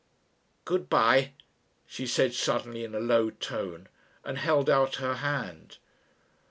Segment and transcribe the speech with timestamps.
[0.65, 1.33] "Good bye,"
[1.85, 3.87] she said suddenly in a low tone
[4.25, 5.77] and held out her hand.